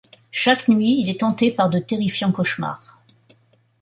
[0.31, 2.97] Chaque nuit, il est hanté par de terrifiants cauchemars.